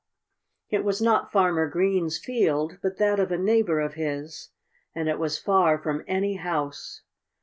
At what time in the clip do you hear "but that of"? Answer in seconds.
2.81-3.31